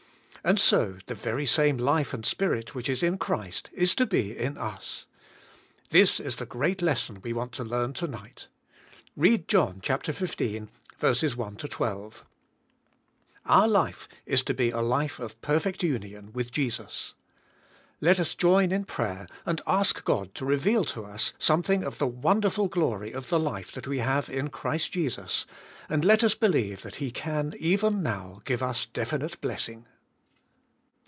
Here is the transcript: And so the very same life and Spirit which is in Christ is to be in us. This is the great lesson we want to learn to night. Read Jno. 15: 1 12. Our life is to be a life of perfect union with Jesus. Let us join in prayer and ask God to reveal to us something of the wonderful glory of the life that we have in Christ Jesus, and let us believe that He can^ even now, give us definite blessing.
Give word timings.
And 0.43 0.59
so 0.59 0.97
the 1.05 1.13
very 1.13 1.45
same 1.45 1.77
life 1.77 2.15
and 2.15 2.25
Spirit 2.25 2.73
which 2.73 2.89
is 2.89 3.03
in 3.03 3.19
Christ 3.19 3.69
is 3.73 3.93
to 3.93 4.07
be 4.07 4.35
in 4.35 4.57
us. 4.57 5.05
This 5.91 6.19
is 6.19 6.37
the 6.37 6.47
great 6.47 6.81
lesson 6.81 7.21
we 7.21 7.31
want 7.31 7.51
to 7.51 7.63
learn 7.63 7.93
to 7.93 8.07
night. 8.07 8.47
Read 9.15 9.47
Jno. 9.47 10.15
15: 10.15 10.69
1 10.99 11.55
12. 11.57 12.25
Our 13.45 13.67
life 13.67 14.07
is 14.25 14.41
to 14.41 14.55
be 14.55 14.71
a 14.71 14.81
life 14.81 15.19
of 15.19 15.39
perfect 15.43 15.83
union 15.83 16.33
with 16.33 16.51
Jesus. 16.51 17.13
Let 18.01 18.19
us 18.19 18.33
join 18.33 18.71
in 18.71 18.85
prayer 18.85 19.27
and 19.45 19.61
ask 19.67 20.03
God 20.03 20.33
to 20.33 20.43
reveal 20.45 20.83
to 20.85 21.05
us 21.05 21.33
something 21.37 21.83
of 21.83 21.99
the 21.99 22.07
wonderful 22.07 22.67
glory 22.67 23.11
of 23.11 23.29
the 23.29 23.39
life 23.39 23.71
that 23.73 23.85
we 23.85 23.99
have 23.99 24.27
in 24.27 24.47
Christ 24.49 24.91
Jesus, 24.91 25.45
and 25.87 26.03
let 26.03 26.23
us 26.23 26.33
believe 26.33 26.81
that 26.81 26.95
He 26.95 27.11
can^ 27.11 27.53
even 27.57 28.01
now, 28.01 28.41
give 28.43 28.63
us 28.63 28.87
definite 28.87 29.39
blessing. 29.39 29.85